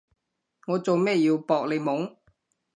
[0.65, 2.15] 我做咩要搏你懵？